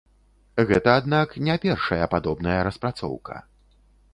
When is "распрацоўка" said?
2.69-3.35